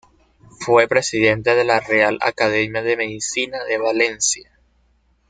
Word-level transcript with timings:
Fue 0.61 0.87
presidente 0.87 1.53
de 1.53 1.63
la 1.63 1.79
Real 1.79 2.17
Academia 2.23 2.81
de 2.81 2.97
Medicina 2.97 3.63
de 3.65 3.77
Valencia. 3.77 4.49